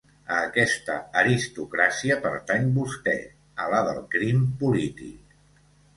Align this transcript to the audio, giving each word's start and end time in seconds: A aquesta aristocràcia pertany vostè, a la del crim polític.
A 0.35 0.37
aquesta 0.43 0.93
aristocràcia 1.23 2.17
pertany 2.25 2.65
vostè, 2.79 3.15
a 3.67 3.69
la 3.75 3.83
del 3.89 4.03
crim 4.17 4.45
polític. 4.63 5.41